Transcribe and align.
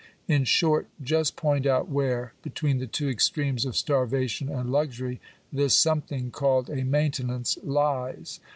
In 0.27 0.45
short, 0.45 0.87
just 0.99 1.35
point 1.35 1.67
out 1.67 1.87
where, 1.87 2.33
between 2.41 2.79
the 2.79 2.87
two 2.87 3.07
extremes 3.07 3.65
of 3.65 3.77
starvation 3.77 4.49
and 4.49 4.71
luxury, 4.71 5.21
this 5.53 5.75
something 5.75 6.31
called 6.31 6.71
a 6.71 6.83
maintenance 6.83 7.59
lies." 7.61 8.39